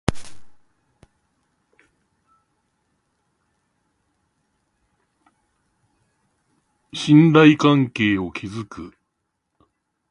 [6.91, 8.93] 信頼関係を築く